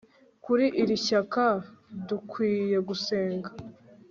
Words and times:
kuri 0.43 0.65
iri 0.81 0.95
shyaka 1.05 1.45
dukwiye 2.07 2.77
gusenga 2.87 3.49